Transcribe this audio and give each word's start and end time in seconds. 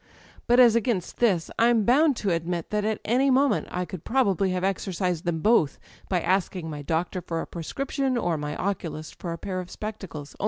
But, 0.47 0.59
as 0.59 0.75
against 0.75 1.17
this, 1.17 1.51
I'm 1.59 1.83
bound 1.85 2.15
to 2.15 2.31
admit 2.31 2.71
that 2.71 2.83
at 2.83 2.99
any 3.05 3.29
moment 3.29 3.67
I 3.69 3.85
could 3.85 4.03
probably 4.03 4.49
have 4.49 4.63
exorcised 4.63 5.25
them 5.25 5.41
both 5.41 5.77
by 6.09 6.19
asking 6.21 6.71
my 6.71 6.81
doctor 6.81 7.21
for 7.21 7.39
a 7.39 7.45
prescription, 7.45 8.17
or 8.17 8.35
my 8.35 8.55
oculist 8.55 9.19
for 9.19 9.31
a 9.31 9.37
pair 9.37 9.59
of 9.59 9.69
spectacles. 9.69 10.35